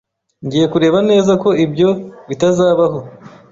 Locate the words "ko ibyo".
1.43-1.89